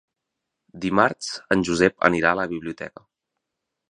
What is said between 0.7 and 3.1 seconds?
Dimarts en Josep anirà a la biblioteca.